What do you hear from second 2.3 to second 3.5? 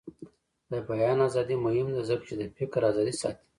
د فکر ازادي ساتي.